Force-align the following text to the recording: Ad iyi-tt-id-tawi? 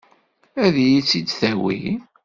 Ad 0.63 0.75
iyi-tt-id-tawi? 0.83 1.79